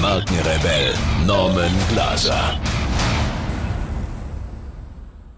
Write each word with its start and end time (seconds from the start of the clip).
Markenrebell 0.00 0.94
Norman 1.26 1.72
Glaser. 1.90 2.58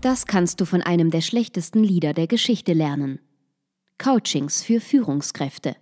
Das 0.00 0.26
kannst 0.26 0.60
du 0.60 0.66
von 0.66 0.82
einem 0.82 1.10
der 1.10 1.20
schlechtesten 1.20 1.82
Lieder 1.82 2.12
der 2.12 2.28
Geschichte 2.28 2.72
lernen. 2.72 3.18
Coachings 3.98 4.62
für 4.62 4.80
Führungskräfte. 4.80 5.74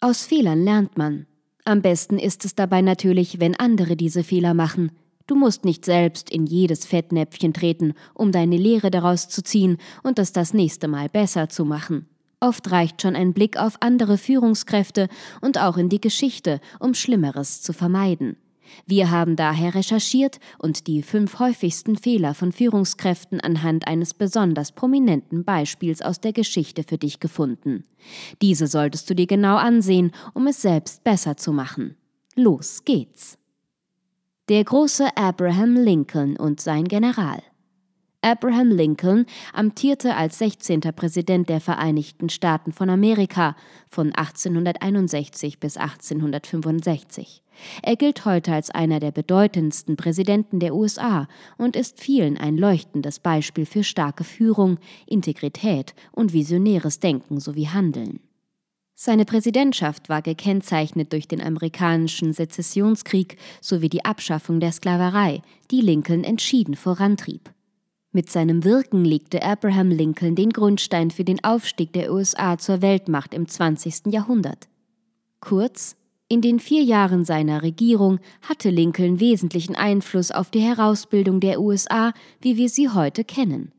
Aus 0.00 0.24
Fehlern 0.24 0.62
lernt 0.62 0.96
man. 0.96 1.26
Am 1.64 1.82
besten 1.82 2.20
ist 2.20 2.44
es 2.44 2.54
dabei 2.54 2.82
natürlich, 2.82 3.40
wenn 3.40 3.56
andere 3.56 3.96
diese 3.96 4.22
Fehler 4.22 4.54
machen. 4.54 4.92
Du 5.26 5.34
musst 5.34 5.64
nicht 5.64 5.84
selbst 5.84 6.30
in 6.30 6.46
jedes 6.46 6.86
Fettnäpfchen 6.86 7.52
treten, 7.52 7.94
um 8.14 8.30
deine 8.30 8.58
Lehre 8.58 8.92
daraus 8.92 9.28
zu 9.28 9.42
ziehen 9.42 9.78
und 10.04 10.20
es 10.20 10.30
das 10.30 10.54
nächste 10.54 10.86
Mal 10.86 11.08
besser 11.08 11.48
zu 11.48 11.64
machen. 11.64 12.06
Oft 12.42 12.72
reicht 12.72 13.00
schon 13.00 13.14
ein 13.14 13.32
Blick 13.32 13.56
auf 13.56 13.76
andere 13.78 14.18
Führungskräfte 14.18 15.08
und 15.40 15.58
auch 15.58 15.76
in 15.76 15.88
die 15.88 16.00
Geschichte, 16.00 16.60
um 16.80 16.92
Schlimmeres 16.92 17.62
zu 17.62 17.72
vermeiden. 17.72 18.36
Wir 18.84 19.12
haben 19.12 19.36
daher 19.36 19.76
recherchiert 19.76 20.40
und 20.58 20.88
die 20.88 21.04
fünf 21.04 21.38
häufigsten 21.38 21.96
Fehler 21.96 22.34
von 22.34 22.50
Führungskräften 22.50 23.40
anhand 23.40 23.86
eines 23.86 24.12
besonders 24.12 24.72
prominenten 24.72 25.44
Beispiels 25.44 26.02
aus 26.02 26.20
der 26.20 26.32
Geschichte 26.32 26.82
für 26.82 26.98
dich 26.98 27.20
gefunden. 27.20 27.84
Diese 28.40 28.66
solltest 28.66 29.08
du 29.08 29.14
dir 29.14 29.28
genau 29.28 29.54
ansehen, 29.54 30.10
um 30.34 30.48
es 30.48 30.62
selbst 30.62 31.04
besser 31.04 31.36
zu 31.36 31.52
machen. 31.52 31.94
Los 32.34 32.84
geht's. 32.84 33.38
Der 34.48 34.64
große 34.64 35.16
Abraham 35.16 35.76
Lincoln 35.76 36.36
und 36.36 36.60
sein 36.60 36.88
General. 36.88 37.40
Abraham 38.24 38.70
Lincoln 38.70 39.26
amtierte 39.52 40.14
als 40.14 40.38
16. 40.38 40.80
Präsident 40.94 41.48
der 41.48 41.60
Vereinigten 41.60 42.28
Staaten 42.28 42.72
von 42.72 42.88
Amerika 42.88 43.56
von 43.90 44.12
1861 44.14 45.58
bis 45.58 45.76
1865. 45.76 47.42
Er 47.82 47.96
gilt 47.96 48.24
heute 48.24 48.52
als 48.52 48.70
einer 48.70 49.00
der 49.00 49.10
bedeutendsten 49.10 49.96
Präsidenten 49.96 50.60
der 50.60 50.72
USA 50.72 51.26
und 51.58 51.74
ist 51.74 51.98
vielen 51.98 52.38
ein 52.38 52.56
leuchtendes 52.56 53.18
Beispiel 53.18 53.66
für 53.66 53.82
starke 53.82 54.22
Führung, 54.22 54.78
Integrität 55.04 55.92
und 56.12 56.32
visionäres 56.32 57.00
Denken 57.00 57.40
sowie 57.40 57.66
Handeln. 57.66 58.20
Seine 58.94 59.24
Präsidentschaft 59.24 60.08
war 60.08 60.22
gekennzeichnet 60.22 61.12
durch 61.12 61.26
den 61.26 61.42
amerikanischen 61.42 62.32
Sezessionskrieg 62.32 63.36
sowie 63.60 63.88
die 63.88 64.04
Abschaffung 64.04 64.60
der 64.60 64.70
Sklaverei, 64.70 65.42
die 65.72 65.80
Lincoln 65.80 66.22
entschieden 66.22 66.76
vorantrieb. 66.76 67.50
Mit 68.14 68.30
seinem 68.30 68.62
Wirken 68.62 69.06
legte 69.06 69.42
Abraham 69.42 69.90
Lincoln 69.90 70.34
den 70.34 70.50
Grundstein 70.50 71.10
für 71.10 71.24
den 71.24 71.42
Aufstieg 71.42 71.94
der 71.94 72.12
USA 72.12 72.58
zur 72.58 72.82
Weltmacht 72.82 73.32
im 73.32 73.48
20. 73.48 74.12
Jahrhundert. 74.12 74.68
Kurz, 75.40 75.96
in 76.28 76.42
den 76.42 76.60
vier 76.60 76.82
Jahren 76.82 77.24
seiner 77.24 77.62
Regierung 77.62 78.18
hatte 78.42 78.68
Lincoln 78.68 79.18
wesentlichen 79.18 79.76
Einfluss 79.76 80.30
auf 80.30 80.50
die 80.50 80.60
Herausbildung 80.60 81.40
der 81.40 81.58
USA, 81.58 82.12
wie 82.42 82.58
wir 82.58 82.68
sie 82.68 82.90
heute 82.90 83.24
kennen. 83.24 83.72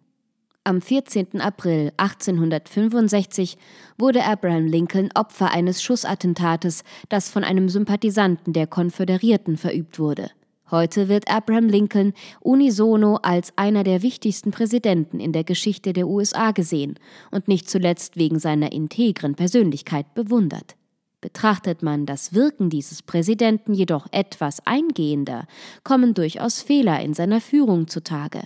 Am 0.64 0.82
14. 0.82 1.40
April 1.40 1.92
1865 1.98 3.58
wurde 4.00 4.24
Abraham 4.24 4.66
Lincoln 4.66 5.10
Opfer 5.14 5.52
eines 5.52 5.84
Schussattentates, 5.84 6.84
das 7.08 7.30
von 7.30 7.44
einem 7.44 7.70
Sympathisanten 7.70 8.54
der 8.54 8.66
Konföderierten 8.66 9.58
verübt 9.58 10.00
wurde. 10.00 10.32
Heute 10.74 11.08
wird 11.08 11.30
Abraham 11.30 11.68
Lincoln 11.68 12.14
unisono 12.40 13.18
als 13.18 13.54
einer 13.56 13.84
der 13.84 14.02
wichtigsten 14.02 14.50
Präsidenten 14.50 15.20
in 15.20 15.32
der 15.32 15.44
Geschichte 15.44 15.94
der 15.94 16.08
USA 16.08 16.50
gesehen 16.50 16.96
und 17.30 17.48
nicht 17.48 17.70
zuletzt 17.70 18.18
wegen 18.18 18.40
seiner 18.40 18.72
integren 18.72 19.36
Persönlichkeit 19.36 20.16
bewundert. 20.16 20.76
Betrachtet 21.22 21.84
man 21.84 22.08
das 22.08 22.34
Wirken 22.34 22.72
dieses 22.72 23.04
Präsidenten 23.04 23.76
jedoch 23.76 24.08
etwas 24.10 24.66
eingehender, 24.66 25.46
kommen 25.84 26.16
durchaus 26.16 26.64
Fehler 26.64 27.00
in 27.02 27.14
seiner 27.14 27.40
Führung 27.40 27.88
zutage. 27.88 28.42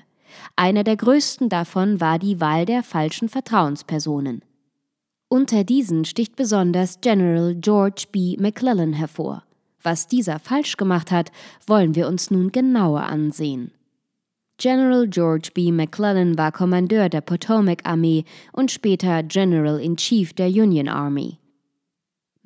Einer 0.57 0.83
der 0.83 0.97
größten 0.97 1.47
davon 1.47 2.01
war 2.01 2.19
die 2.19 2.41
Wahl 2.41 2.65
der 2.65 2.83
falschen 2.83 3.29
Vertrauenspersonen. 3.29 4.41
Unter 5.29 5.63
diesen 5.63 6.03
sticht 6.03 6.35
besonders 6.35 6.99
General 6.99 7.55
George 7.55 8.07
B. 8.11 8.35
McClellan 8.37 8.91
hervor. 8.91 9.46
Was 9.87 10.05
dieser 10.05 10.37
falsch 10.37 10.75
gemacht 10.75 11.11
hat, 11.11 11.31
wollen 11.65 11.95
wir 11.95 12.09
uns 12.09 12.29
nun 12.29 12.51
genauer 12.51 13.03
ansehen. 13.03 13.71
General 14.57 15.07
George 15.07 15.51
B. 15.53 15.71
McClellan 15.71 16.37
war 16.37 16.51
Kommandeur 16.51 17.07
der 17.07 17.21
Potomac-Armee 17.21 18.25
und 18.51 18.69
später 18.69 19.23
General 19.23 19.79
in 19.79 19.95
Chief 19.95 20.33
der 20.33 20.49
Union 20.49 20.89
Army. 20.89 21.37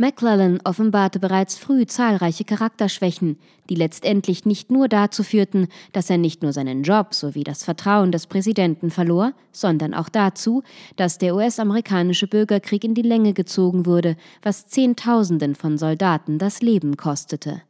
McClellan 0.02 0.60
offenbarte 0.64 1.20
bereits 1.20 1.60
früh 1.60 1.86
zahlreiche 1.86 2.44
Charakterschwächen, 2.44 3.38
die 3.70 3.76
letztendlich 3.76 4.46
nicht 4.46 4.72
nur 4.72 4.88
dazu 4.88 5.22
führten, 5.22 5.68
dass 5.94 6.10
er 6.10 6.18
nicht 6.18 6.42
nur 6.42 6.54
seinen 6.54 6.82
Job 6.82 7.14
sowie 7.14 7.44
das 7.44 7.64
Vertrauen 7.64 8.12
des 8.12 8.26
Präsidenten 8.26 8.90
verlor, 8.90 9.34
sondern 9.52 9.94
auch 9.94 10.10
dazu, 10.10 10.64
dass 10.96 11.20
der 11.20 11.36
US-amerikanische 11.36 12.26
Bürgerkrieg 12.26 12.84
in 12.84 12.96
die 12.96 13.04
Länge 13.04 13.34
gezogen 13.34 13.86
wurde, 13.86 14.18
was 14.42 14.66
Zehntausenden 14.66 15.54
von 15.54 15.78
Soldaten 15.78 16.40
das 16.40 16.64
Leben 16.64 16.98
kostete. 16.98 17.62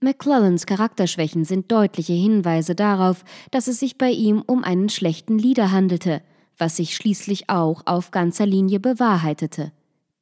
McClellans 0.00 0.64
Charakterschwächen 0.64 1.44
sind 1.44 1.72
deutliche 1.72 2.12
Hinweise 2.12 2.76
darauf, 2.76 3.24
dass 3.50 3.66
es 3.66 3.80
sich 3.80 3.98
bei 3.98 4.10
ihm 4.10 4.44
um 4.46 4.62
einen 4.62 4.90
schlechten 4.90 5.40
Leader 5.40 5.72
handelte, 5.72 6.22
was 6.56 6.76
sich 6.76 6.94
schließlich 6.94 7.50
auch 7.50 7.82
auf 7.84 8.12
ganzer 8.12 8.46
Linie 8.46 8.78
bewahrheitete. 8.78 9.72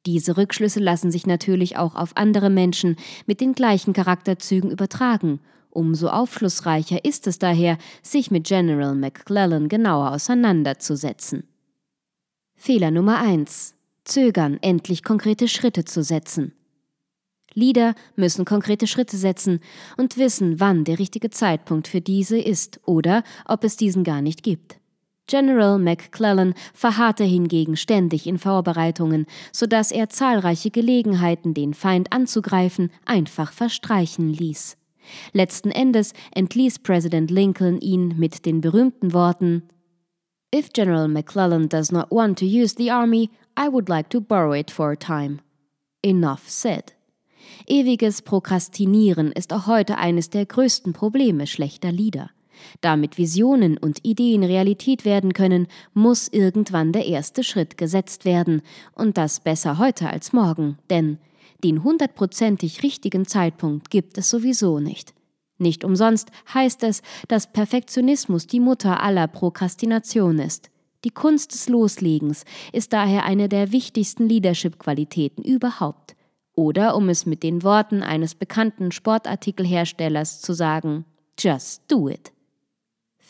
Diese 0.05 0.37
Rückschlüsse 0.37 0.79
lassen 0.79 1.11
sich 1.11 1.27
natürlich 1.27 1.77
auch 1.77 1.95
auf 1.95 2.17
andere 2.17 2.49
Menschen 2.49 2.95
mit 3.27 3.39
den 3.39 3.53
gleichen 3.53 3.93
Charakterzügen 3.93 4.71
übertragen. 4.71 5.39
Umso 5.69 6.07
aufschlussreicher 6.07 7.05
ist 7.05 7.27
es 7.27 7.39
daher, 7.39 7.77
sich 8.01 8.31
mit 8.31 8.47
General 8.47 8.95
McClellan 8.95 9.69
genauer 9.69 10.11
auseinanderzusetzen. 10.11 11.47
Fehler 12.55 12.91
Nummer 12.91 13.19
1. 13.19 13.75
Zögern, 14.03 14.57
endlich 14.61 15.03
konkrete 15.03 15.47
Schritte 15.47 15.85
zu 15.85 16.03
setzen. 16.03 16.53
Leader 17.53 17.95
müssen 18.15 18.45
konkrete 18.45 18.87
Schritte 18.87 19.17
setzen 19.17 19.59
und 19.97 20.17
wissen, 20.17 20.59
wann 20.59 20.83
der 20.83 20.99
richtige 20.99 21.29
Zeitpunkt 21.29 21.87
für 21.87 22.01
diese 22.01 22.39
ist 22.39 22.79
oder 22.85 23.23
ob 23.45 23.63
es 23.63 23.77
diesen 23.77 24.03
gar 24.03 24.21
nicht 24.21 24.41
gibt. 24.43 24.80
General 25.31 25.79
McClellan 25.79 26.53
verharrte 26.73 27.23
hingegen 27.23 27.77
ständig 27.77 28.27
in 28.27 28.37
Vorbereitungen, 28.37 29.27
so 29.53 29.65
dass 29.65 29.93
er 29.93 30.09
zahlreiche 30.09 30.71
Gelegenheiten, 30.71 31.53
den 31.53 31.73
Feind 31.73 32.11
anzugreifen, 32.11 32.91
einfach 33.05 33.53
verstreichen 33.53 34.33
ließ. 34.33 34.75
Letzten 35.31 35.71
Endes 35.71 36.11
entließ 36.35 36.79
Präsident 36.79 37.31
Lincoln 37.31 37.79
ihn 37.79 38.19
mit 38.19 38.45
den 38.45 38.59
berühmten 38.59 39.13
Worten 39.13 39.63
If 40.53 40.73
General 40.73 41.07
McClellan 41.07 41.69
does 41.69 41.93
not 41.93 42.11
want 42.11 42.37
to 42.39 42.45
use 42.45 42.75
the 42.77 42.91
army, 42.91 43.29
I 43.57 43.69
would 43.71 43.87
like 43.87 44.09
to 44.09 44.19
borrow 44.19 44.53
it 44.53 44.69
for 44.69 44.91
a 44.91 44.97
time. 44.97 45.37
Enough 46.03 46.49
said. 46.49 46.93
Ewiges 47.67 48.21
Prokrastinieren 48.21 49.31
ist 49.31 49.53
auch 49.53 49.65
heute 49.65 49.97
eines 49.97 50.29
der 50.29 50.45
größten 50.45 50.91
Probleme 50.91 51.47
schlechter 51.47 51.93
Lieder. 51.93 52.31
Damit 52.81 53.17
Visionen 53.17 53.77
und 53.77 54.05
Ideen 54.05 54.43
Realität 54.43 55.05
werden 55.05 55.33
können, 55.33 55.67
muss 55.93 56.27
irgendwann 56.27 56.91
der 56.91 57.05
erste 57.05 57.43
Schritt 57.43 57.77
gesetzt 57.77 58.25
werden, 58.25 58.61
und 58.93 59.17
das 59.17 59.39
besser 59.39 59.77
heute 59.77 60.09
als 60.09 60.33
morgen, 60.33 60.77
denn 60.89 61.17
den 61.63 61.83
hundertprozentig 61.83 62.83
richtigen 62.83 63.25
Zeitpunkt 63.25 63.89
gibt 63.89 64.17
es 64.17 64.29
sowieso 64.29 64.79
nicht. 64.79 65.13
Nicht 65.57 65.83
umsonst 65.83 66.31
heißt 66.51 66.81
es, 66.83 67.03
dass 67.27 67.51
Perfektionismus 67.51 68.47
die 68.47 68.59
Mutter 68.59 69.01
aller 69.03 69.27
Prokrastination 69.27 70.39
ist. 70.39 70.71
Die 71.03 71.11
Kunst 71.11 71.53
des 71.53 71.69
Loslegens 71.69 72.45
ist 72.73 72.93
daher 72.93 73.25
eine 73.25 73.47
der 73.47 73.71
wichtigsten 73.71 74.27
Leadership-Qualitäten 74.27 75.43
überhaupt. 75.43 76.15
Oder 76.55 76.95
um 76.95 77.09
es 77.09 77.25
mit 77.25 77.43
den 77.43 77.63
Worten 77.63 78.03
eines 78.03 78.35
bekannten 78.35 78.91
Sportartikelherstellers 78.91 80.41
zu 80.41 80.53
sagen, 80.53 81.05
just 81.39 81.83
do 81.87 82.09
it. 82.09 82.31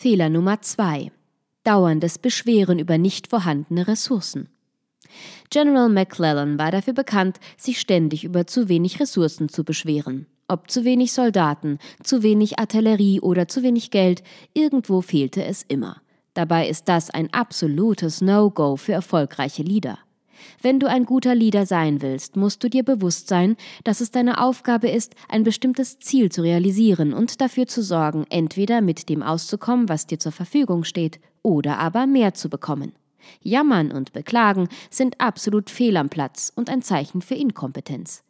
Fehler 0.02 0.30
Nummer 0.30 0.60
zwei: 0.64 1.12
Dauerndes 1.64 2.18
Beschweren 2.18 2.80
über 2.80 2.98
nicht 2.98 3.28
vorhandene 3.28 3.88
Ressourcen. 3.88 4.50
General 5.52 5.90
McClellan 5.90 6.58
war 6.58 6.72
dafür 6.72 6.94
bekannt, 6.94 7.40
sich 7.56 7.80
ständig 7.80 8.24
über 8.24 8.48
zu 8.48 8.68
wenig 8.68 9.00
Ressourcen 9.00 9.48
zu 9.48 9.64
beschweren. 9.64 10.26
Ob 10.48 10.72
zu 10.72 10.86
wenig 10.86 11.14
Soldaten, 11.14 11.78
zu 12.02 12.24
wenig 12.24 12.58
Artillerie 12.58 13.20
oder 13.20 13.48
zu 13.48 13.62
wenig 13.62 13.92
Geld, 13.92 14.24
irgendwo 14.56 15.02
fehlte 15.02 15.44
es 15.44 15.62
immer. 15.68 16.02
Dabei 16.34 16.68
ist 16.68 16.90
das 16.90 17.12
ein 17.12 17.32
absolutes 17.32 18.22
No-Go 18.22 18.78
für 18.78 18.94
erfolgreiche 18.94 19.62
Leader. 19.62 20.00
Wenn 20.62 20.80
du 20.80 20.88
ein 20.88 21.06
guter 21.06 21.36
Leader 21.36 21.66
sein 21.66 22.02
willst, 22.02 22.36
musst 22.36 22.64
du 22.64 22.70
dir 22.70 22.84
bewusst 22.84 23.28
sein, 23.28 23.56
dass 23.84 24.02
es 24.02 24.12
deine 24.12 24.42
Aufgabe 24.42 24.90
ist, 24.90 25.16
ein 25.30 25.44
bestimmtes 25.44 26.00
Ziel 26.00 26.32
zu 26.32 26.42
realisieren 26.42 27.14
und 27.14 27.42
dafür 27.42 27.68
zu 27.68 27.82
sorgen, 27.82 28.26
entweder 28.30 28.82
mit 28.82 29.10
dem 29.10 29.24
auszukommen, 29.24 29.90
was 29.90 30.08
dir 30.08 30.20
zur 30.20 30.32
Verfügung 30.32 30.84
steht, 30.84 31.20
oder 31.44 31.80
aber 31.80 32.06
mehr 32.06 32.34
zu 32.34 32.50
bekommen. 32.50 32.94
Jammern 33.42 33.92
und 33.92 34.14
Beklagen 34.14 34.68
sind 34.90 35.20
absolut 35.20 35.70
fehl 35.70 35.98
am 35.98 36.10
Platz 36.10 36.52
und 36.56 36.70
ein 36.70 36.82
Zeichen 36.82 37.22
für 37.22 37.36
Inkompetenz. 37.36 38.24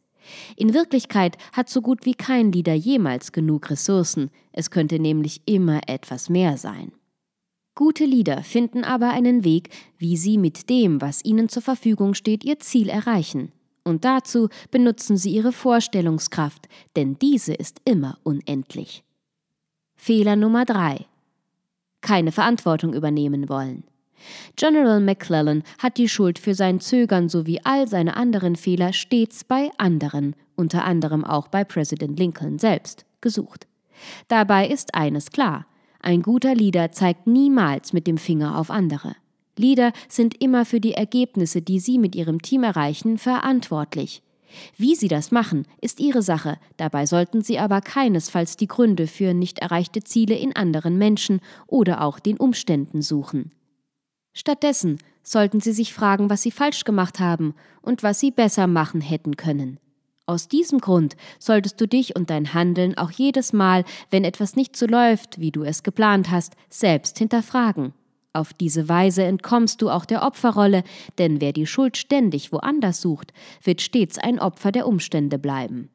In 0.56 0.74
Wirklichkeit 0.74 1.38
hat 1.52 1.70
so 1.70 1.82
gut 1.82 2.06
wie 2.06 2.14
kein 2.14 2.52
Leader 2.52 2.74
jemals 2.74 3.32
genug 3.32 3.70
Ressourcen, 3.70 4.30
es 4.52 4.70
könnte 4.70 5.00
nämlich 5.00 5.42
immer 5.46 5.82
etwas 5.88 6.30
mehr 6.30 6.58
sein. 6.58 6.92
Gute 7.82 8.06
Leader 8.06 8.44
finden 8.44 8.84
aber 8.84 9.10
einen 9.10 9.44
Weg, 9.44 9.72
wie 9.98 10.16
sie 10.16 10.38
mit 10.38 10.70
dem, 10.70 11.02
was 11.02 11.26
ihnen 11.26 11.50
zur 11.50 11.64
Verfügung 11.64 12.14
steht, 12.14 12.44
ihr 12.44 12.60
Ziel 12.60 12.90
erreichen. 12.90 13.52
Und 13.84 14.06
dazu 14.06 14.50
benutzen 14.70 15.18
sie 15.18 15.32
ihre 15.32 15.52
Vorstellungskraft, 15.52 16.68
denn 16.96 17.18
diese 17.18 17.56
ist 17.56 17.82
immer 17.84 18.20
unendlich. 18.22 19.04
Fehler 19.96 20.36
Nummer 20.36 20.64
drei: 20.64 21.08
Keine 22.02 22.32
Verantwortung 22.32 22.94
übernehmen 22.94 23.50
wollen. 23.50 23.84
General 24.56 25.00
McClellan 25.00 25.64
hat 25.80 25.98
die 25.98 26.08
Schuld 26.08 26.38
für 26.38 26.54
sein 26.54 26.82
Zögern 26.82 27.30
sowie 27.30 27.62
all 27.64 27.88
seine 27.88 28.16
anderen 28.16 28.58
Fehler 28.58 28.94
stets 28.94 29.44
bei 29.44 29.72
anderen, 29.80 30.36
unter 30.56 30.86
anderem 30.86 31.26
auch 31.26 31.48
bei 31.48 31.64
Präsident 31.64 32.20
Lincoln 32.20 32.60
selbst, 32.60 33.08
gesucht. 33.22 33.66
Dabei 34.28 34.68
ist 34.68 34.94
eines 34.94 35.32
klar: 35.32 35.66
Ein 36.02 36.24
guter 36.24 36.56
Leader 36.56 36.92
zeigt 36.92 37.28
niemals 37.28 37.94
mit 37.94 38.08
dem 38.08 38.18
Finger 38.18 38.58
auf 38.58 38.72
andere. 38.72 39.16
Leader 39.56 39.94
sind 40.08 40.42
immer 40.42 40.66
für 40.66 40.80
die 40.80 40.94
Ergebnisse, 40.94 41.62
die 41.62 41.80
sie 41.80 42.00
mit 42.00 42.16
ihrem 42.16 42.42
Team 42.42 42.64
erreichen, 42.64 43.18
verantwortlich. 43.20 44.24
Wie 44.78 44.96
sie 44.96 45.08
das 45.08 45.32
machen, 45.32 45.66
ist 45.80 46.00
ihre 46.00 46.24
Sache, 46.24 46.58
dabei 46.78 47.06
sollten 47.06 47.42
sie 47.42 47.60
aber 47.60 47.82
keinesfalls 47.82 48.58
die 48.58 48.68
Gründe 48.68 49.08
für 49.08 49.34
nicht 49.34 49.60
erreichte 49.60 50.02
Ziele 50.02 50.36
in 50.36 50.56
anderen 50.56 50.98
Menschen 50.98 51.40
oder 51.68 52.02
auch 52.02 52.20
den 52.20 52.38
Umständen 52.38 53.02
suchen. 53.02 53.52
Stattdessen 54.34 54.98
sollten 55.24 55.60
Sie 55.60 55.74
sich 55.74 55.94
fragen, 55.94 56.30
was 56.30 56.42
Sie 56.42 56.52
falsch 56.52 56.84
gemacht 56.84 57.20
haben 57.20 57.54
und 57.82 58.02
was 58.02 58.20
Sie 58.20 58.32
besser 58.32 58.66
machen 58.66 59.02
hätten 59.02 59.36
können. 59.38 59.80
Aus 60.32 60.48
diesem 60.48 60.80
Grund 60.80 61.18
solltest 61.40 61.82
du 61.82 61.90
dich 61.90 62.16
und 62.16 62.30
dein 62.30 62.54
Handeln 62.54 62.98
auch 62.98 63.12
jedes 63.12 63.52
Mal, 63.52 63.84
wenn 64.12 64.24
etwas 64.24 64.56
nicht 64.56 64.78
so 64.78 64.86
läuft, 64.86 65.42
wie 65.42 65.52
du 65.52 65.64
es 65.64 65.84
geplant 65.84 66.32
hast, 66.32 66.54
selbst 66.70 67.18
hinterfragen. 67.18 67.92
Auf 68.32 68.54
diese 68.54 68.88
Weise 68.88 69.24
entkommst 69.24 69.82
du 69.82 69.90
auch 69.90 70.06
der 70.06 70.24
Opferrolle, 70.24 70.86
denn 71.18 71.42
wer 71.42 71.52
die 71.52 71.68
Schuld 71.68 71.98
ständig 71.98 72.54
woanders 72.54 73.02
sucht, 73.02 73.34
wird 73.62 73.82
stets 73.82 74.18
ein 74.18 74.40
Opfer 74.40 74.72
der 74.72 74.88
Umstände 74.88 75.38
bleiben. 75.38 75.90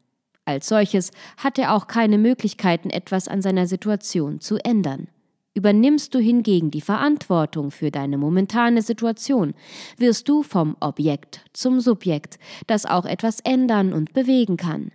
Als 0.45 0.69
solches 0.69 1.13
hat 1.39 1.59
er 1.59 1.73
auch 1.73 1.87
keine 1.87 2.19
Möglichkeiten, 2.19 2.91
etwas 2.91 3.29
an 3.29 3.41
seiner 3.41 3.67
Situation 3.67 4.43
zu 4.43 4.59
ändern. 4.59 5.09
Übernimmst 5.57 6.15
du 6.15 6.19
hingegen 6.19 6.71
die 6.71 6.83
Verantwortung 6.83 7.71
für 7.71 7.91
deine 7.91 8.19
momentane 8.19 8.83
Situation, 8.83 9.55
wirst 9.97 10.29
du 10.29 10.43
vom 10.43 10.77
Objekt 10.81 11.41
zum 11.55 11.81
Subjekt, 11.81 12.39
das 12.67 12.85
auch 12.85 13.07
etwas 13.07 13.41
ändern 13.41 13.95
und 13.95 14.13
bewegen 14.13 14.59
kann. 14.59 14.93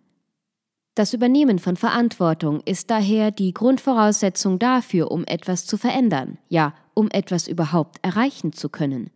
Das 0.94 1.16
Übernehmen 1.16 1.58
von 1.58 1.78
Verantwortung 1.78 2.62
ist 2.64 2.92
daher 2.92 3.32
die 3.32 3.56
Grundvoraussetzung 3.56 4.60
dafür, 4.60 5.10
um 5.10 5.24
etwas 5.26 5.66
zu 5.66 5.78
verändern, 5.78 6.38
ja, 6.48 6.76
um 6.94 7.10
etwas 7.10 7.48
überhaupt 7.48 7.98
erreichen 8.04 8.54
zu 8.54 8.70
können. 8.70 9.10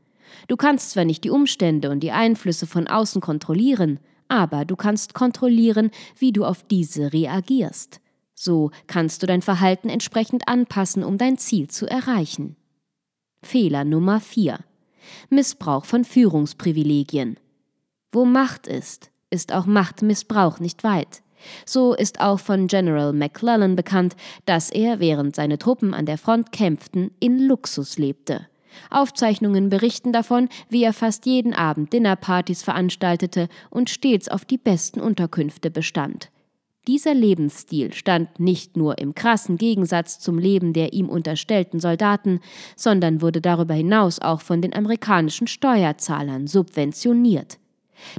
Du 0.47 0.55
kannst 0.55 0.89
zwar 0.89 1.05
nicht 1.05 1.23
die 1.23 1.29
Umstände 1.29 1.91
und 1.91 1.99
die 1.99 2.11
Einflüsse 2.11 2.65
von 2.65 2.87
außen 2.87 3.21
kontrollieren, 3.21 3.99
aber 4.29 4.65
du 4.65 4.75
kannst 4.75 5.13
kontrollieren, 5.13 5.91
wie 6.17 6.31
du 6.31 6.43
auf 6.43 6.63
diese 6.63 7.13
reagierst. 7.13 8.01
So 8.35 8.71
kannst 8.87 9.23
du 9.23 9.27
dein 9.27 9.41
Verhalten 9.41 9.89
entsprechend 9.89 10.47
anpassen, 10.47 11.03
um 11.03 11.17
dein 11.17 11.37
Ziel 11.37 11.69
zu 11.69 11.87
erreichen. 11.87 12.57
Fehler 13.41 13.85
Nummer 13.85 14.19
4. 14.19 14.59
Missbrauch 15.29 15.85
von 15.85 16.03
Führungsprivilegien. 16.03 17.39
Wo 18.11 18.25
Macht 18.25 18.67
ist, 18.67 19.11
ist 19.29 19.53
auch 19.53 19.65
Machtmissbrauch 19.65 20.59
nicht 20.59 20.83
weit. 20.83 21.21
So 21.65 21.93
ist 21.93 22.21
auch 22.21 22.39
von 22.39 22.67
General 22.67 23.13
McClellan 23.13 23.75
bekannt, 23.75 24.15
dass 24.45 24.69
er, 24.69 24.99
während 24.99 25.35
seine 25.35 25.57
Truppen 25.57 25.93
an 25.93 26.05
der 26.05 26.17
Front 26.17 26.51
kämpften, 26.51 27.11
in 27.19 27.39
Luxus 27.39 27.97
lebte. 27.97 28.47
Aufzeichnungen 28.89 29.69
berichten 29.69 30.11
davon, 30.11 30.49
wie 30.69 30.83
er 30.83 30.93
fast 30.93 31.25
jeden 31.25 31.53
Abend 31.53 31.93
Dinnerpartys 31.93 32.63
veranstaltete 32.63 33.47
und 33.69 33.89
stets 33.89 34.27
auf 34.27 34.43
die 34.43 34.57
besten 34.57 34.99
Unterkünfte 34.99 35.71
bestand. 35.71 36.29
Dieser 36.87 37.15
Lebensstil 37.15 37.93
stand 37.93 38.39
nicht 38.39 38.77
nur 38.77 38.99
im 38.99 39.15
krassen 39.15 39.57
Gegensatz 39.57 40.19
zum 40.19 40.37
Leben 40.37 40.71
der 40.71 40.93
ihm 40.93 41.09
unterstellten 41.09 41.79
Soldaten, 41.79 42.41
sondern 42.75 43.21
wurde 43.21 43.41
darüber 43.41 43.73
hinaus 43.73 44.19
auch 44.19 44.41
von 44.41 44.61
den 44.61 44.75
amerikanischen 44.75 45.47
Steuerzahlern 45.47 46.45
subventioniert. 46.45 47.57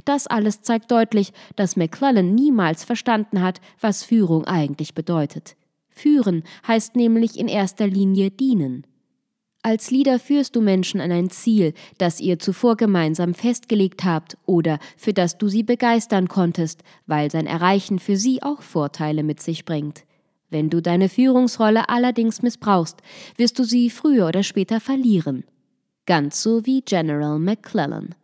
Das 0.03 0.27
alles 0.27 0.63
zeigt 0.63 0.91
deutlich, 0.91 1.31
dass 1.55 1.77
McClellan 1.77 2.35
niemals 2.35 2.83
verstanden 2.83 3.41
hat, 3.41 3.61
was 3.79 4.03
Führung 4.03 4.45
eigentlich 4.45 4.93
bedeutet. 4.93 5.55
Führen 5.89 6.43
heißt 6.67 6.95
nämlich 6.95 7.39
in 7.39 7.47
erster 7.47 7.87
Linie 7.87 8.31
dienen. 8.31 8.85
Als 9.67 9.91
Leader 9.91 10.17
führst 10.17 10.55
du 10.55 10.61
Menschen 10.61 11.01
an 11.01 11.11
ein 11.11 11.29
Ziel, 11.29 11.73
das 11.97 12.21
ihr 12.21 12.39
zuvor 12.39 12.77
gemeinsam 12.77 13.33
festgelegt 13.33 14.05
habt 14.05 14.37
oder 14.45 14.79
für 14.95 15.11
das 15.11 15.37
du 15.37 15.49
sie 15.49 15.63
begeistern 15.63 16.29
konntest, 16.29 16.83
weil 17.05 17.29
sein 17.29 17.47
Erreichen 17.47 17.99
für 17.99 18.15
sie 18.15 18.41
auch 18.41 18.61
Vorteile 18.61 19.23
mit 19.23 19.41
sich 19.41 19.65
bringt. 19.65 20.05
Wenn 20.49 20.69
du 20.69 20.81
deine 20.81 21.09
Führungsrolle 21.09 21.89
allerdings 21.89 22.41
missbrauchst, 22.41 23.01
wirst 23.35 23.59
du 23.59 23.65
sie 23.65 23.89
früher 23.89 24.29
oder 24.29 24.41
später 24.41 24.79
verlieren. 24.79 25.43
Ganz 26.05 26.41
so 26.41 26.65
wie 26.65 26.79
General 26.79 27.37
McClellan. 27.37 28.15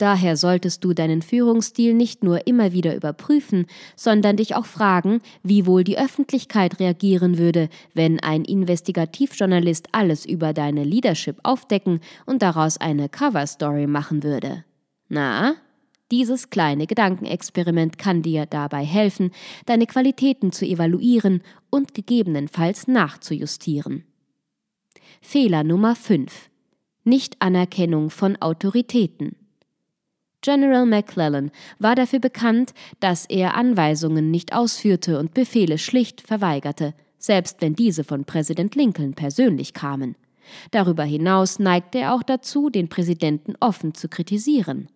Daher 0.00 0.38
solltest 0.38 0.82
du 0.82 0.94
deinen 0.94 1.20
Führungsstil 1.20 1.92
nicht 1.92 2.24
nur 2.24 2.46
immer 2.46 2.72
wieder 2.72 2.96
überprüfen, 2.96 3.66
sondern 3.96 4.38
dich 4.38 4.56
auch 4.56 4.64
fragen, 4.64 5.20
wie 5.42 5.66
wohl 5.66 5.84
die 5.84 5.98
Öffentlichkeit 5.98 6.80
reagieren 6.80 7.36
würde, 7.36 7.68
wenn 7.92 8.18
ein 8.18 8.46
Investigativjournalist 8.46 9.88
alles 9.92 10.24
über 10.24 10.54
deine 10.54 10.84
Leadership 10.84 11.36
aufdecken 11.42 12.00
und 12.24 12.40
daraus 12.40 12.78
eine 12.78 13.10
Coverstory 13.10 13.86
machen 13.86 14.22
würde. 14.22 14.64
Na, 15.10 15.56
dieses 16.10 16.48
kleine 16.48 16.86
Gedankenexperiment 16.86 17.98
kann 17.98 18.22
dir 18.22 18.46
dabei 18.46 18.86
helfen, 18.86 19.32
deine 19.66 19.84
Qualitäten 19.84 20.50
zu 20.50 20.64
evaluieren 20.64 21.42
und 21.68 21.92
gegebenenfalls 21.92 22.88
nachzujustieren. 22.88 24.04
Fehler 25.20 25.62
Nummer 25.62 25.94
5. 25.94 26.48
Nichtanerkennung 27.04 28.08
von 28.08 28.40
Autoritäten. 28.40 29.36
General 30.42 30.86
McClellan 30.86 31.50
war 31.78 31.94
dafür 31.94 32.18
bekannt, 32.18 32.72
dass 32.98 33.26
er 33.26 33.54
Anweisungen 33.54 34.30
nicht 34.30 34.54
ausführte 34.54 35.18
und 35.18 35.34
Befehle 35.34 35.76
schlicht 35.76 36.22
verweigerte, 36.22 36.94
selbst 37.18 37.60
wenn 37.60 37.74
diese 37.74 38.04
von 38.04 38.24
Präsident 38.24 38.74
Lincoln 38.74 39.14
persönlich 39.14 39.74
kamen. 39.74 40.16
Darüber 40.70 41.04
hinaus 41.04 41.58
neigte 41.58 41.98
er 41.98 42.14
auch 42.14 42.22
dazu, 42.22 42.70
den 42.70 42.88
Präsidenten 42.88 43.54
offen 43.60 43.94
zu 43.94 44.08
kritisieren. 44.08 44.88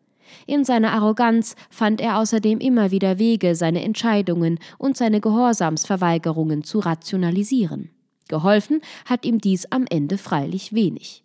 In 0.46 0.64
seiner 0.64 0.92
Arroganz 0.92 1.54
fand 1.68 2.00
er 2.00 2.18
außerdem 2.18 2.58
immer 2.58 2.90
wieder 2.90 3.18
Wege, 3.18 3.54
seine 3.54 3.84
Entscheidungen 3.84 4.58
und 4.78 4.96
seine 4.96 5.20
Gehorsamsverweigerungen 5.20 6.64
zu 6.64 6.78
rationalisieren. 6.78 7.90
Geholfen 8.28 8.80
hat 9.04 9.26
ihm 9.26 9.38
dies 9.38 9.66
am 9.66 9.84
Ende 9.88 10.16
freilich 10.16 10.72
wenig 10.72 11.24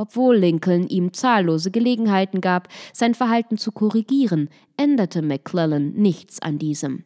obwohl 0.00 0.36
Lincoln 0.36 0.88
ihm 0.88 1.12
zahllose 1.12 1.70
Gelegenheiten 1.70 2.40
gab, 2.40 2.68
sein 2.94 3.14
Verhalten 3.14 3.58
zu 3.58 3.70
korrigieren, 3.70 4.48
änderte 4.78 5.20
McClellan 5.20 5.92
nichts 5.92 6.40
an 6.40 6.58
diesem. 6.58 7.04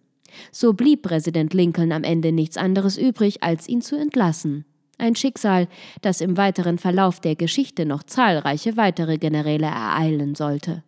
So 0.53 0.75
blieb 0.75 1.03
Präsident 1.03 1.55
Lincoln 1.55 1.91
am 1.91 2.05
Ende 2.05 2.31
nichts 2.31 2.57
anderes 2.57 2.97
übrig, 2.97 3.43
als 3.43 3.69
ihn 3.69 3.83
zu 3.83 3.97
entlassen. 3.97 4.65
Ein 4.97 5.17
Schicksal, 5.17 5.67
das 6.03 6.21
im 6.21 6.37
weiteren 6.37 6.79
Verlauf 6.79 7.19
der 7.19 7.35
Geschichte 7.35 7.85
noch 7.85 8.05
zahlreiche 8.05 8.77
weitere 8.77 9.19
Generäle 9.19 9.67
ereilen 9.67 10.37
sollte. 10.37 10.85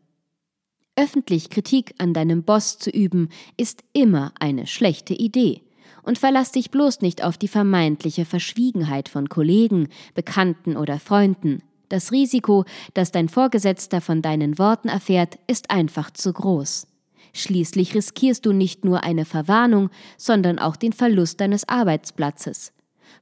Öffentlich 0.95 1.51
Kritik 1.51 1.93
an 1.99 2.15
deinem 2.15 2.45
Boss 2.45 2.79
zu 2.79 2.91
üben, 2.91 3.31
ist 3.57 3.83
immer 3.93 4.33
eine 4.39 4.69
schlechte 4.69 5.13
Idee. 5.13 5.63
Und 6.05 6.19
verlass 6.19 6.53
dich 6.53 6.71
bloß 6.71 7.01
nicht 7.01 7.25
auf 7.25 7.37
die 7.37 7.49
vermeintliche 7.49 8.27
Verschwiegenheit 8.27 9.09
von 9.09 9.29
Kollegen, 9.29 9.89
Bekannten 10.15 10.77
oder 10.77 11.01
Freunden. 11.01 11.63
Das 11.89 12.11
Risiko, 12.11 12.65
dass 12.95 13.13
dein 13.13 13.29
Vorgesetzter 13.29 14.01
von 14.01 14.23
deinen 14.23 14.59
Worten 14.59 14.89
erfährt, 14.89 15.39
ist 15.47 15.71
einfach 15.71 16.11
zu 16.11 16.33
groß. 16.33 16.89
Schließlich 17.33 17.95
riskierst 17.95 18.47
du 18.47 18.53
nicht 18.53 18.85
nur 18.85 19.05
eine 19.05 19.25
Verwarnung, 19.25 19.91
sondern 20.17 20.59
auch 20.59 20.77
den 20.77 20.93
Verlust 20.93 21.41
deines 21.41 21.69
Arbeitsplatzes. 21.69 22.73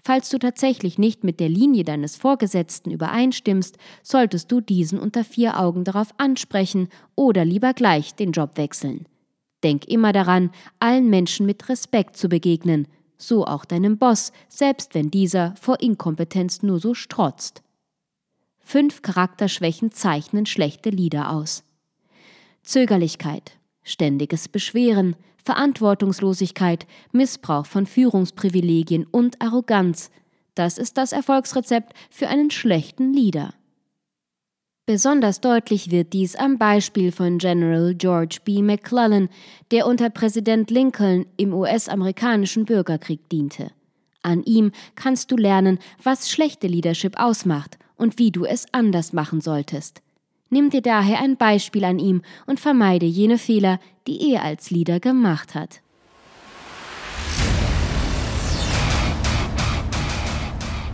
Falls 0.02 0.28
du 0.28 0.38
tatsächlich 0.38 0.98
nicht 0.98 1.24
mit 1.24 1.40
der 1.40 1.48
Linie 1.48 1.82
deines 1.82 2.16
Vorgesetzten 2.16 2.90
übereinstimmst, 2.90 3.76
solltest 4.02 4.52
du 4.52 4.60
diesen 4.60 5.00
unter 5.00 5.24
vier 5.24 5.58
Augen 5.58 5.82
darauf 5.84 6.08
ansprechen 6.16 6.88
oder 7.16 7.44
lieber 7.44 7.74
gleich 7.74 8.14
den 8.14 8.32
Job 8.32 8.56
wechseln. 8.56 9.06
Denk 9.64 9.86
immer 9.88 10.12
daran, 10.12 10.50
allen 10.78 11.10
Menschen 11.10 11.44
mit 11.44 11.68
Respekt 11.68 12.16
zu 12.16 12.28
begegnen, 12.28 12.86
so 13.16 13.46
auch 13.46 13.64
deinem 13.64 13.98
Boss, 13.98 14.32
selbst 14.48 14.94
wenn 14.94 15.10
dieser 15.10 15.54
vor 15.60 15.80
Inkompetenz 15.80 16.62
nur 16.62 16.78
so 16.78 16.94
strotzt. 16.94 17.63
Fünf 18.64 19.02
Charakterschwächen 19.02 19.92
zeichnen 19.92 20.46
schlechte 20.46 20.88
Lieder 20.88 21.30
aus. 21.30 21.64
Zögerlichkeit, 22.62 23.52
ständiges 23.82 24.48
Beschweren, 24.48 25.16
Verantwortungslosigkeit, 25.44 26.86
Missbrauch 27.12 27.66
von 27.66 27.84
Führungsprivilegien 27.84 29.06
und 29.10 29.40
Arroganz. 29.42 30.10
Das 30.54 30.78
ist 30.78 30.96
das 30.96 31.12
Erfolgsrezept 31.12 31.92
für 32.10 32.28
einen 32.28 32.50
schlechten 32.50 33.12
Leader. 33.12 33.52
Besonders 34.86 35.40
deutlich 35.40 35.90
wird 35.90 36.14
dies 36.14 36.34
am 36.34 36.58
Beispiel 36.58 37.12
von 37.12 37.38
General 37.38 37.94
George 37.94 38.38
B. 38.44 38.62
McClellan, 38.62 39.28
der 39.70 39.86
unter 39.86 40.08
Präsident 40.08 40.70
Lincoln 40.70 41.26
im 41.36 41.52
US-amerikanischen 41.52 42.64
Bürgerkrieg 42.64 43.28
diente. 43.28 43.72
An 44.22 44.42
ihm 44.42 44.72
kannst 44.94 45.30
du 45.30 45.36
lernen, 45.36 45.78
was 46.02 46.30
schlechte 46.30 46.66
Leadership 46.66 47.18
ausmacht 47.18 47.78
und 47.96 48.18
wie 48.18 48.30
du 48.30 48.44
es 48.44 48.66
anders 48.72 49.12
machen 49.12 49.40
solltest. 49.40 50.02
Nimm 50.50 50.70
dir 50.70 50.82
daher 50.82 51.20
ein 51.20 51.36
Beispiel 51.36 51.84
an 51.84 51.98
ihm 51.98 52.22
und 52.46 52.60
vermeide 52.60 53.06
jene 53.06 53.38
Fehler, 53.38 53.80
die 54.06 54.32
er 54.32 54.42
als 54.44 54.70
Leader 54.70 55.00
gemacht 55.00 55.54
hat. 55.54 55.80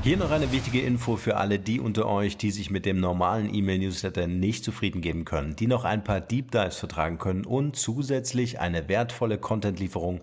Hier 0.02 0.16
noch 0.16 0.30
eine 0.30 0.50
wichtige 0.50 0.80
Info 0.80 1.16
für 1.16 1.36
alle 1.36 1.58
die 1.58 1.78
unter 1.78 2.06
euch, 2.06 2.38
die 2.38 2.50
sich 2.52 2.70
mit 2.70 2.86
dem 2.86 3.00
normalen 3.00 3.54
E-Mail-Newsletter 3.54 4.26
nicht 4.26 4.64
zufrieden 4.64 5.02
geben 5.02 5.26
können, 5.26 5.56
die 5.56 5.66
noch 5.66 5.84
ein 5.84 6.02
paar 6.02 6.22
Deep 6.22 6.50
Dives 6.52 6.76
vertragen 6.76 7.18
können 7.18 7.44
und 7.44 7.76
zusätzlich 7.76 8.60
eine 8.60 8.88
wertvolle 8.88 9.36
Content-Lieferung 9.36 10.22